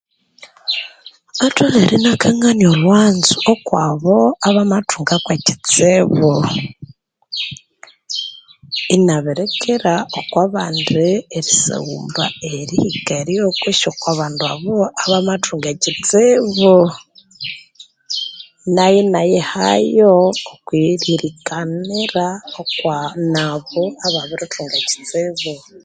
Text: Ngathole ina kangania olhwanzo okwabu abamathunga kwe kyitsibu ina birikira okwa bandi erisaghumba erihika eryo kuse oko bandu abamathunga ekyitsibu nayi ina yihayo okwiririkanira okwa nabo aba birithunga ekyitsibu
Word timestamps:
Ngathole 1.35 1.79
ina 1.95 2.11
kangania 2.21 2.67
olhwanzo 2.73 3.35
okwabu 3.53 4.15
abamathunga 4.47 5.15
kwe 5.25 5.35
kyitsibu 5.45 6.31
ina 8.95 9.15
birikira 9.25 9.95
okwa 10.19 10.43
bandi 10.53 11.07
erisaghumba 11.37 12.25
erihika 12.53 13.13
eryo 13.21 13.45
kuse 13.61 13.85
oko 13.91 14.09
bandu 14.19 14.43
abamathunga 15.03 15.67
ekyitsibu 15.73 16.75
nayi 18.75 18.97
ina 19.05 19.21
yihayo 19.31 20.11
okwiririkanira 20.53 22.27
okwa 22.61 22.97
nabo 23.33 23.83
aba 24.05 24.21
birithunga 24.29 24.75
ekyitsibu 24.81 25.61